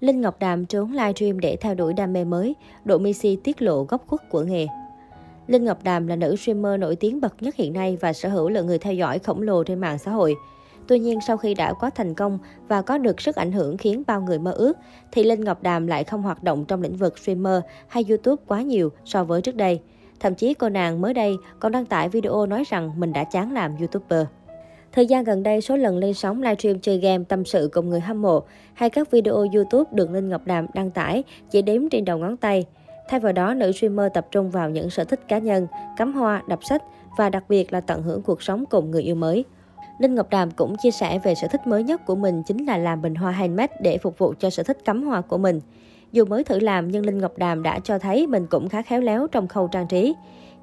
Linh 0.00 0.20
Ngọc 0.20 0.38
Đàm 0.38 0.66
trốn 0.66 0.92
livestream 0.92 1.40
để 1.40 1.56
theo 1.56 1.74
đuổi 1.74 1.92
đam 1.92 2.12
mê 2.12 2.24
mới, 2.24 2.54
Độ 2.84 2.98
Missy 2.98 3.36
tiết 3.36 3.62
lộ 3.62 3.84
góc 3.84 4.04
khuất 4.06 4.28
của 4.30 4.42
nghề. 4.42 4.66
Linh 5.46 5.64
Ngọc 5.64 5.84
Đàm 5.84 6.06
là 6.06 6.16
nữ 6.16 6.36
streamer 6.36 6.80
nổi 6.80 6.96
tiếng 6.96 7.20
bậc 7.20 7.42
nhất 7.42 7.54
hiện 7.54 7.72
nay 7.72 7.98
và 8.00 8.12
sở 8.12 8.28
hữu 8.28 8.48
lượng 8.48 8.66
người 8.66 8.78
theo 8.78 8.94
dõi 8.94 9.18
khổng 9.18 9.42
lồ 9.42 9.64
trên 9.64 9.78
mạng 9.78 9.98
xã 9.98 10.10
hội. 10.10 10.34
Tuy 10.86 10.98
nhiên, 10.98 11.18
sau 11.26 11.36
khi 11.36 11.54
đã 11.54 11.72
có 11.72 11.90
thành 11.90 12.14
công 12.14 12.38
và 12.68 12.82
có 12.82 12.98
được 12.98 13.20
sức 13.20 13.36
ảnh 13.36 13.52
hưởng 13.52 13.76
khiến 13.76 14.02
bao 14.06 14.20
người 14.20 14.38
mơ 14.38 14.52
ước, 14.52 14.76
thì 15.12 15.24
Linh 15.24 15.44
Ngọc 15.44 15.62
Đàm 15.62 15.86
lại 15.86 16.04
không 16.04 16.22
hoạt 16.22 16.42
động 16.42 16.64
trong 16.64 16.82
lĩnh 16.82 16.96
vực 16.96 17.18
streamer 17.18 17.62
hay 17.88 18.04
YouTube 18.08 18.42
quá 18.46 18.62
nhiều 18.62 18.92
so 19.04 19.24
với 19.24 19.42
trước 19.42 19.56
đây. 19.56 19.80
Thậm 20.20 20.34
chí 20.34 20.54
cô 20.54 20.68
nàng 20.68 21.00
mới 21.00 21.14
đây 21.14 21.36
còn 21.60 21.72
đăng 21.72 21.86
tải 21.86 22.08
video 22.08 22.46
nói 22.46 22.64
rằng 22.68 23.00
mình 23.00 23.12
đã 23.12 23.24
chán 23.24 23.52
làm 23.52 23.76
YouTuber. 23.76 24.26
Thời 24.92 25.06
gian 25.06 25.24
gần 25.24 25.42
đây, 25.42 25.60
số 25.60 25.76
lần 25.76 25.98
lên 25.98 26.14
sóng 26.14 26.42
livestream 26.42 26.78
chơi 26.80 26.98
game 26.98 27.24
tâm 27.28 27.44
sự 27.44 27.70
cùng 27.72 27.88
người 27.88 28.00
hâm 28.00 28.22
mộ 28.22 28.42
hay 28.74 28.90
các 28.90 29.10
video 29.10 29.34
YouTube 29.34 29.90
được 29.92 30.10
Linh 30.10 30.28
Ngọc 30.28 30.46
Đàm 30.46 30.66
đăng 30.74 30.90
tải 30.90 31.24
chỉ 31.50 31.62
đếm 31.62 31.88
trên 31.88 32.04
đầu 32.04 32.18
ngón 32.18 32.36
tay. 32.36 32.64
Thay 33.08 33.20
vào 33.20 33.32
đó, 33.32 33.54
nữ 33.54 33.72
streamer 33.72 34.12
tập 34.14 34.26
trung 34.30 34.50
vào 34.50 34.70
những 34.70 34.90
sở 34.90 35.04
thích 35.04 35.20
cá 35.28 35.38
nhân, 35.38 35.66
cắm 35.96 36.12
hoa, 36.12 36.42
đọc 36.48 36.64
sách 36.64 36.82
và 37.18 37.30
đặc 37.30 37.44
biệt 37.48 37.72
là 37.72 37.80
tận 37.80 38.02
hưởng 38.02 38.22
cuộc 38.22 38.42
sống 38.42 38.64
cùng 38.70 38.90
người 38.90 39.02
yêu 39.02 39.14
mới. 39.14 39.44
Linh 39.98 40.14
Ngọc 40.14 40.30
Đàm 40.30 40.50
cũng 40.50 40.76
chia 40.82 40.90
sẻ 40.90 41.18
về 41.24 41.34
sở 41.34 41.48
thích 41.48 41.66
mới 41.66 41.82
nhất 41.82 42.06
của 42.06 42.16
mình 42.16 42.42
chính 42.42 42.66
là 42.66 42.78
làm 42.78 43.02
bình 43.02 43.14
hoa 43.14 43.32
handmade 43.32 43.74
để 43.80 43.98
phục 43.98 44.18
vụ 44.18 44.34
cho 44.38 44.50
sở 44.50 44.62
thích 44.62 44.78
cắm 44.84 45.02
hoa 45.02 45.20
của 45.20 45.38
mình. 45.38 45.60
Dù 46.12 46.24
mới 46.24 46.44
thử 46.44 46.58
làm 46.58 46.88
nhưng 46.88 47.06
Linh 47.06 47.18
Ngọc 47.18 47.38
Đàm 47.38 47.62
đã 47.62 47.78
cho 47.78 47.98
thấy 47.98 48.26
mình 48.26 48.46
cũng 48.50 48.68
khá 48.68 48.82
khéo 48.82 49.00
léo 49.00 49.26
trong 49.26 49.48
khâu 49.48 49.68
trang 49.68 49.86
trí. 49.86 50.14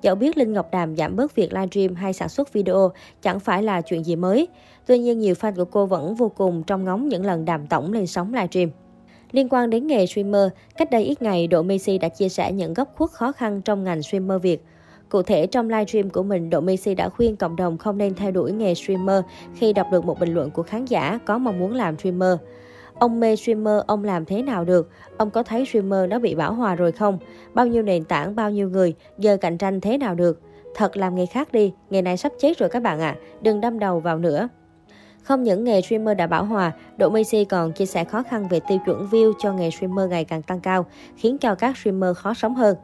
Dẫu 0.02 0.16
biết 0.16 0.38
Linh 0.38 0.54
Ngọc 0.54 0.72
Đàm 0.72 0.96
giảm 0.96 1.16
bớt 1.16 1.36
việc 1.36 1.54
livestream 1.54 1.96
hay 1.96 2.14
sản 2.14 2.30
xuất 2.30 2.54
video 2.54 2.92
chẳng 3.22 3.40
phải 3.40 3.64
là 3.64 3.82
chuyện 3.82 4.04
gì 4.04 4.16
mới. 4.16 4.48
Tuy 4.86 5.00
nhiên, 5.00 5.20
nhiều 5.20 5.34
fan 5.34 5.56
của 5.56 5.66
cô 5.66 5.86
vẫn 5.86 6.16
vô 6.16 6.30
cùng 6.30 6.64
trong 6.64 6.84
ngóng 6.84 7.08
những 7.08 7.26
lần 7.26 7.46
đàm 7.46 7.68
tổng 7.68 7.94
lên 7.94 8.08
sóng 8.08 8.34
livestream. 8.34 8.70
Liên 9.32 9.48
quan 9.50 9.70
đến 9.70 9.88
nghề 9.88 10.06
streamer, 10.06 10.50
cách 10.78 10.92
đây 10.92 11.04
ít 11.04 11.22
ngày, 11.22 11.48
Độ 11.48 11.64
Messi 11.64 11.98
đã 11.98 12.10
chia 12.10 12.30
sẻ 12.30 12.52
những 12.52 12.74
góc 12.74 12.94
khuất 12.96 13.12
khó 13.12 13.32
khăn 13.32 13.62
trong 13.62 13.84
ngành 13.84 14.04
streamer 14.04 14.42
Việt. 14.42 14.64
Cụ 15.10 15.22
thể, 15.22 15.48
trong 15.48 15.70
livestream 15.70 16.10
của 16.10 16.24
mình, 16.24 16.50
Độ 16.50 16.62
Messi 16.62 16.96
đã 16.96 17.10
khuyên 17.10 17.36
cộng 17.36 17.56
đồng 17.56 17.78
không 17.78 17.98
nên 17.98 18.16
theo 18.16 18.32
đuổi 18.32 18.52
nghề 18.52 18.76
streamer 18.76 19.24
khi 19.56 19.74
đọc 19.74 19.88
được 19.92 20.06
một 20.06 20.20
bình 20.20 20.34
luận 20.34 20.52
của 20.52 20.64
khán 20.64 20.86
giả 20.86 21.20
có 21.26 21.38
mong 21.38 21.60
muốn 21.60 21.76
làm 21.76 21.98
streamer. 21.98 22.38
Ông 23.00 23.20
mê 23.20 23.36
streamer, 23.36 23.82
ông 23.88 24.04
làm 24.04 24.26
thế 24.26 24.42
nào 24.42 24.66
được? 24.66 24.90
Ông 25.18 25.30
có 25.30 25.44
thấy 25.44 25.66
streamer 25.66 26.10
nó 26.10 26.20
bị 26.20 26.36
bão 26.36 26.54
hòa 26.54 26.76
rồi 26.76 26.92
không? 26.92 27.20
Bao 27.54 27.68
nhiêu 27.68 27.84
nền 27.84 28.04
tảng, 28.04 28.36
bao 28.36 28.52
nhiêu 28.52 28.70
người, 28.70 28.96
giờ 29.18 29.38
cạnh 29.38 29.58
tranh 29.58 29.82
thế 29.82 29.98
nào 29.98 30.16
được? 30.16 30.42
Thật 30.76 30.98
làm 30.98 31.16
nghề 31.16 31.26
khác 31.26 31.52
đi, 31.52 31.74
nghề 31.90 32.02
này 32.02 32.18
sắp 32.18 32.32
chết 32.40 32.58
rồi 32.58 32.70
các 32.70 32.84
bạn 32.84 33.00
ạ, 33.00 33.16
à. 33.20 33.20
đừng 33.42 33.62
đâm 33.62 33.80
đầu 33.80 34.00
vào 34.00 34.18
nữa. 34.18 34.50
Không 35.24 35.44
những 35.44 35.64
nghề 35.64 35.82
streamer 35.82 36.18
đã 36.18 36.28
bão 36.28 36.46
hòa, 36.46 36.72
Độ 36.98 37.10
Messi 37.10 37.46
còn 37.46 37.72
chia 37.72 37.86
sẻ 37.86 38.04
khó 38.04 38.24
khăn 38.24 38.48
về 38.48 38.60
tiêu 38.68 38.78
chuẩn 38.86 39.08
view 39.08 39.34
cho 39.40 39.54
nghề 39.54 39.72
streamer 39.72 40.10
ngày 40.10 40.26
càng 40.26 40.42
tăng 40.42 40.60
cao, 40.60 40.86
khiến 41.16 41.38
cho 41.38 41.56
các 41.56 41.78
streamer 41.78 42.18
khó 42.18 42.34
sống 42.34 42.56
hơn. 42.56 42.78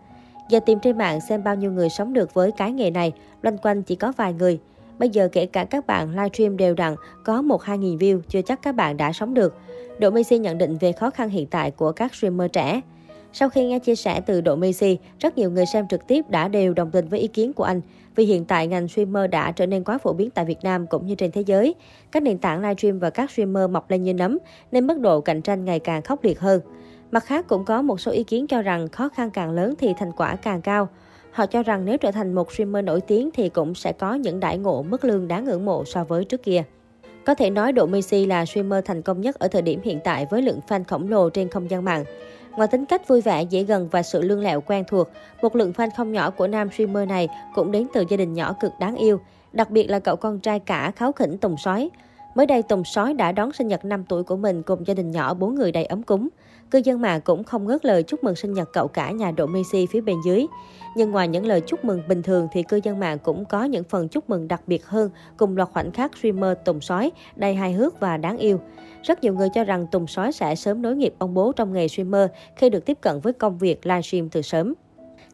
Giờ 0.49 0.59
tìm 0.65 0.79
trên 0.79 0.97
mạng 0.97 1.19
xem 1.21 1.43
bao 1.43 1.55
nhiêu 1.55 1.71
người 1.71 1.89
sống 1.89 2.13
được 2.13 2.33
với 2.33 2.51
cái 2.51 2.71
nghề 2.71 2.89
này, 2.89 3.13
loanh 3.41 3.57
quanh 3.57 3.83
chỉ 3.83 3.95
có 3.95 4.13
vài 4.17 4.33
người. 4.33 4.59
Bây 4.99 5.09
giờ 5.09 5.29
kể 5.31 5.45
cả 5.45 5.63
các 5.63 5.87
bạn 5.87 6.09
livestream 6.09 6.57
đều 6.57 6.73
đặn 6.73 6.95
có 7.23 7.41
1-2 7.41 7.75
nghìn 7.75 7.97
view 7.97 8.19
chưa 8.29 8.41
chắc 8.41 8.61
các 8.61 8.75
bạn 8.75 8.97
đã 8.97 9.13
sống 9.13 9.33
được. 9.33 9.57
Độ 10.03 10.09
Messi 10.09 10.37
nhận 10.37 10.57
định 10.57 10.77
về 10.77 10.91
khó 10.91 11.09
khăn 11.09 11.29
hiện 11.29 11.47
tại 11.47 11.71
của 11.71 11.91
các 11.91 12.15
streamer 12.15 12.51
trẻ. 12.53 12.81
Sau 13.33 13.49
khi 13.49 13.65
nghe 13.65 13.79
chia 13.79 13.95
sẻ 13.95 14.21
từ 14.21 14.41
Độ 14.41 14.55
Messi, 14.55 14.97
rất 15.19 15.37
nhiều 15.37 15.51
người 15.51 15.65
xem 15.65 15.87
trực 15.87 16.07
tiếp 16.07 16.29
đã 16.29 16.47
đều 16.47 16.73
đồng 16.73 16.91
tình 16.91 17.07
với 17.07 17.19
ý 17.19 17.27
kiến 17.27 17.53
của 17.53 17.63
anh. 17.63 17.81
Vì 18.15 18.25
hiện 18.25 18.45
tại 18.45 18.67
ngành 18.67 18.87
streamer 18.87 19.31
đã 19.31 19.51
trở 19.51 19.65
nên 19.65 19.83
quá 19.83 19.97
phổ 19.97 20.13
biến 20.13 20.29
tại 20.29 20.45
Việt 20.45 20.57
Nam 20.63 20.87
cũng 20.87 21.05
như 21.05 21.15
trên 21.15 21.31
thế 21.31 21.41
giới. 21.41 21.75
Các 22.11 22.23
nền 22.23 22.37
tảng 22.37 22.61
livestream 22.61 22.99
và 22.99 23.09
các 23.09 23.31
streamer 23.31 23.69
mọc 23.69 23.91
lên 23.91 24.03
như 24.03 24.13
nấm, 24.13 24.37
nên 24.71 24.87
mức 24.87 24.99
độ 24.99 25.21
cạnh 25.21 25.41
tranh 25.41 25.65
ngày 25.65 25.79
càng 25.79 26.01
khốc 26.01 26.23
liệt 26.23 26.39
hơn. 26.39 26.61
Mặt 27.11 27.25
khác 27.25 27.45
cũng 27.47 27.65
có 27.65 27.81
một 27.81 27.99
số 27.99 28.11
ý 28.11 28.23
kiến 28.23 28.47
cho 28.47 28.61
rằng 28.61 28.87
khó 28.87 29.09
khăn 29.09 29.29
càng 29.29 29.51
lớn 29.51 29.73
thì 29.79 29.93
thành 29.97 30.11
quả 30.17 30.35
càng 30.35 30.61
cao. 30.61 30.87
Họ 31.31 31.45
cho 31.45 31.63
rằng 31.63 31.85
nếu 31.85 31.97
trở 31.97 32.11
thành 32.11 32.33
một 32.33 32.51
streamer 32.51 32.85
nổi 32.85 33.01
tiếng 33.01 33.29
thì 33.33 33.49
cũng 33.49 33.75
sẽ 33.75 33.93
có 33.93 34.13
những 34.13 34.39
đại 34.39 34.57
ngộ 34.57 34.83
mức 34.83 35.05
lương 35.05 35.27
đáng 35.27 35.45
ngưỡng 35.45 35.65
mộ 35.65 35.85
so 35.85 36.03
với 36.03 36.25
trước 36.25 36.43
kia. 36.43 36.63
Có 37.25 37.35
thể 37.35 37.49
nói 37.49 37.71
Độ 37.71 37.85
Messi 37.85 38.25
là 38.25 38.45
streamer 38.45 38.85
thành 38.85 39.01
công 39.01 39.21
nhất 39.21 39.39
ở 39.39 39.47
thời 39.47 39.61
điểm 39.61 39.79
hiện 39.83 39.99
tại 40.03 40.27
với 40.29 40.41
lượng 40.41 40.59
fan 40.67 40.83
khổng 40.87 41.09
lồ 41.09 41.29
trên 41.29 41.49
không 41.49 41.71
gian 41.71 41.85
mạng. 41.85 42.03
Ngoài 42.51 42.67
tính 42.67 42.85
cách 42.85 43.07
vui 43.07 43.21
vẻ, 43.21 43.43
dễ 43.43 43.63
gần 43.63 43.87
và 43.91 44.03
sự 44.03 44.21
lương 44.21 44.41
lẹo 44.41 44.61
quen 44.61 44.83
thuộc, 44.87 45.09
một 45.41 45.55
lượng 45.55 45.73
fan 45.77 45.89
không 45.97 46.11
nhỏ 46.11 46.29
của 46.29 46.47
nam 46.47 46.69
streamer 46.71 47.09
này 47.09 47.27
cũng 47.55 47.71
đến 47.71 47.87
từ 47.93 48.05
gia 48.09 48.17
đình 48.17 48.33
nhỏ 48.33 48.55
cực 48.61 48.71
đáng 48.79 48.95
yêu, 48.95 49.19
đặc 49.53 49.69
biệt 49.69 49.87
là 49.87 49.99
cậu 49.99 50.15
con 50.15 50.39
trai 50.39 50.59
cả 50.59 50.91
kháo 50.95 51.11
khỉnh 51.11 51.37
Tùng 51.37 51.57
Sói. 51.57 51.89
Mới 52.35 52.45
đây, 52.45 52.61
Tùng 52.61 52.83
Sói 52.83 53.13
đã 53.13 53.31
đón 53.31 53.51
sinh 53.51 53.67
nhật 53.67 53.85
5 53.85 54.03
tuổi 54.09 54.23
của 54.23 54.35
mình 54.35 54.63
cùng 54.63 54.87
gia 54.87 54.93
đình 54.93 55.11
nhỏ 55.11 55.33
bốn 55.33 55.55
người 55.55 55.71
đầy 55.71 55.85
ấm 55.85 56.03
cúng. 56.03 56.29
Cư 56.71 56.81
dân 56.83 57.01
mạng 57.01 57.21
cũng 57.21 57.43
không 57.43 57.67
ngớt 57.67 57.85
lời 57.85 58.03
chúc 58.03 58.23
mừng 58.23 58.35
sinh 58.35 58.53
nhật 58.53 58.69
cậu 58.73 58.87
cả 58.87 59.11
nhà 59.11 59.31
Độ 59.31 59.45
Messi 59.45 59.85
phía 59.85 60.01
bên 60.01 60.17
dưới. 60.25 60.45
Nhưng 60.95 61.11
ngoài 61.11 61.27
những 61.27 61.45
lời 61.45 61.61
chúc 61.61 61.85
mừng 61.85 62.01
bình 62.07 62.23
thường 62.23 62.47
thì 62.51 62.63
cư 62.63 62.79
dân 62.83 62.99
mạng 62.99 63.17
cũng 63.19 63.45
có 63.45 63.63
những 63.63 63.83
phần 63.83 64.07
chúc 64.07 64.29
mừng 64.29 64.47
đặc 64.47 64.61
biệt 64.67 64.85
hơn 64.85 65.09
cùng 65.37 65.57
loạt 65.57 65.69
khoảnh 65.73 65.91
khắc 65.91 66.17
streamer 66.17 66.57
Tùng 66.65 66.81
Sói 66.81 67.11
đầy 67.35 67.55
hài 67.55 67.73
hước 67.73 67.99
và 67.99 68.17
đáng 68.17 68.37
yêu. 68.37 68.59
Rất 69.03 69.23
nhiều 69.23 69.33
người 69.33 69.49
cho 69.53 69.63
rằng 69.63 69.87
Tùng 69.87 70.07
Sói 70.07 70.31
sẽ 70.31 70.55
sớm 70.55 70.81
nối 70.81 70.95
nghiệp 70.95 71.13
ông 71.17 71.33
bố 71.33 71.51
trong 71.51 71.73
nghề 71.73 71.87
streamer 71.87 72.29
khi 72.55 72.69
được 72.69 72.85
tiếp 72.85 72.97
cận 73.01 73.19
với 73.19 73.33
công 73.33 73.57
việc 73.57 73.85
livestream 73.85 74.29
từ 74.29 74.41
sớm. 74.41 74.73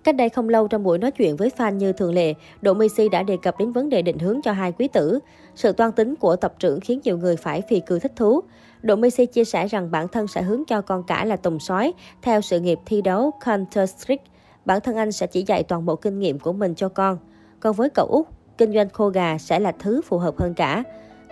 Cách 0.04 0.16
đây 0.16 0.30
không 0.30 0.50
lâu 0.50 0.68
trong 0.68 0.84
buổi 0.84 0.98
nói 0.98 1.12
chuyện 1.12 1.36
với 1.36 1.52
fan 1.58 1.74
như 1.74 1.94
thường 1.94 2.14
lệ, 2.14 2.34
Độ 2.62 2.74
Messi 2.74 3.10
đã 3.10 3.24
đề 3.24 3.38
cập 3.42 3.58
đến 3.60 3.72
vấn 3.72 3.90
đề 3.90 4.02
định 4.02 4.20
hướng 4.20 4.42
cho 4.44 4.52
hai 4.52 4.72
quý 4.72 4.88
tử. 4.88 5.20
Sự 5.56 5.72
toan 5.72 5.92
tính 5.92 6.16
của 6.16 6.36
tập 6.36 6.54
trưởng 6.60 6.80
khiến 6.80 7.00
nhiều 7.04 7.18
người 7.18 7.36
phải 7.36 7.62
phì 7.62 7.80
cười 7.80 8.00
thích 8.00 8.12
thú. 8.16 8.42
Độ 8.82 8.96
Messi 8.96 9.26
chia 9.26 9.44
sẻ 9.44 9.68
rằng 9.68 9.92
bản 9.92 10.08
thân 10.08 10.28
sẽ 10.28 10.42
hướng 10.42 10.64
cho 10.68 10.82
con 10.82 11.04
cả 11.04 11.26
là 11.26 11.36
Tùng 11.36 11.60
Sói 11.60 11.94
theo 12.22 12.42
sự 12.42 12.60
nghiệp 12.60 12.80
thi 12.86 13.02
đấu 13.02 13.32
Counter-Strike. 13.44 14.18
Bản 14.66 14.82
thân 14.82 14.96
anh 14.96 15.12
sẽ 15.12 15.28
chỉ 15.28 15.44
dạy 15.48 15.64
toàn 15.64 15.86
bộ 15.86 15.96
kinh 15.96 16.20
nghiệm 16.20 16.40
của 16.40 16.54
mình 16.54 16.76
cho 16.76 16.90
con. 16.90 17.18
Còn 17.60 17.76
với 17.76 17.90
cậu 17.90 18.06
Út, 18.06 18.26
kinh 18.58 18.74
doanh 18.74 18.90
khô 18.90 19.10
gà 19.10 19.38
sẽ 19.38 19.60
là 19.60 19.72
thứ 19.72 20.02
phù 20.02 20.18
hợp 20.18 20.38
hơn 20.38 20.54
cả. 20.54 20.84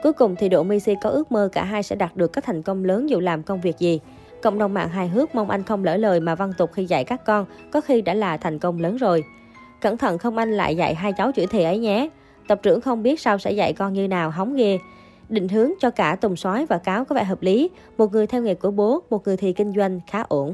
Cuối 0.03 0.13
cùng 0.13 0.35
thì 0.35 0.50
Độ 0.50 0.63
Messi 0.63 0.94
có 1.01 1.09
ước 1.09 1.31
mơ 1.31 1.50
cả 1.51 1.63
hai 1.63 1.83
sẽ 1.83 1.95
đạt 1.95 2.16
được 2.16 2.33
các 2.33 2.44
thành 2.44 2.61
công 2.61 2.85
lớn 2.85 3.09
dù 3.09 3.19
làm 3.19 3.44
công 3.44 3.61
việc 3.61 3.79
gì. 3.79 4.00
Cộng 4.41 4.59
đồng 4.59 4.73
mạng 4.73 4.89
hài 4.89 5.07
hước 5.07 5.35
mong 5.35 5.49
anh 5.49 5.63
không 5.63 5.83
lỡ 5.83 5.97
lời 5.97 6.19
mà 6.19 6.35
văn 6.35 6.53
tục 6.57 6.69
khi 6.73 6.85
dạy 6.85 7.03
các 7.03 7.25
con, 7.25 7.45
có 7.71 7.81
khi 7.81 8.01
đã 8.01 8.13
là 8.13 8.37
thành 8.37 8.59
công 8.59 8.79
lớn 8.79 8.97
rồi. 8.97 9.23
Cẩn 9.81 9.97
thận 9.97 10.17
không 10.17 10.37
anh 10.37 10.51
lại 10.51 10.75
dạy 10.75 10.95
hai 10.95 11.13
cháu 11.13 11.31
chửi 11.35 11.47
thề 11.47 11.63
ấy 11.63 11.77
nhé. 11.77 12.09
Tập 12.47 12.59
trưởng 12.63 12.81
không 12.81 13.03
biết 13.03 13.19
sao 13.19 13.37
sẽ 13.37 13.51
dạy 13.51 13.73
con 13.73 13.93
như 13.93 14.07
nào, 14.07 14.29
hóng 14.29 14.55
ghê. 14.55 14.79
Định 15.29 15.47
hướng 15.47 15.71
cho 15.79 15.89
cả 15.89 16.15
Tùng 16.15 16.35
sói 16.35 16.65
và 16.65 16.77
Cáo 16.77 17.05
có 17.05 17.15
vẻ 17.15 17.23
hợp 17.23 17.41
lý, 17.41 17.69
một 17.97 18.11
người 18.11 18.27
theo 18.27 18.41
nghề 18.41 18.55
của 18.55 18.71
bố, 18.71 19.01
một 19.09 19.27
người 19.27 19.37
thì 19.37 19.53
kinh 19.53 19.73
doanh 19.75 19.99
khá 20.07 20.23
ổn. 20.27 20.53